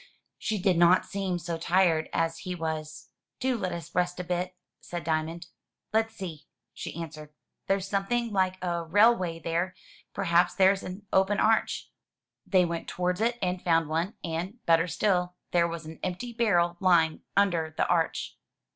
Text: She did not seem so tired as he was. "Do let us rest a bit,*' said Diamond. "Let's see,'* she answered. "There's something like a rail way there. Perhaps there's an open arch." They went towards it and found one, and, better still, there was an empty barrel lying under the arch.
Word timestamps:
She 0.39 0.57
did 0.57 0.79
not 0.79 1.05
seem 1.05 1.37
so 1.37 1.59
tired 1.59 2.09
as 2.11 2.39
he 2.39 2.55
was. 2.55 3.09
"Do 3.39 3.55
let 3.55 3.71
us 3.71 3.93
rest 3.93 4.19
a 4.19 4.23
bit,*' 4.23 4.55
said 4.79 5.03
Diamond. 5.03 5.45
"Let's 5.93 6.15
see,'* 6.15 6.47
she 6.73 6.95
answered. 6.99 7.29
"There's 7.67 7.87
something 7.87 8.33
like 8.33 8.57
a 8.63 8.83
rail 8.83 9.15
way 9.15 9.37
there. 9.37 9.75
Perhaps 10.11 10.55
there's 10.55 10.81
an 10.81 11.05
open 11.13 11.37
arch." 11.39 11.91
They 12.47 12.65
went 12.65 12.87
towards 12.87 13.21
it 13.21 13.37
and 13.43 13.61
found 13.61 13.89
one, 13.89 14.15
and, 14.23 14.57
better 14.65 14.87
still, 14.87 15.35
there 15.51 15.67
was 15.67 15.85
an 15.85 15.99
empty 16.01 16.33
barrel 16.33 16.77
lying 16.79 17.21
under 17.37 17.71
the 17.77 17.85
arch. 17.87 18.39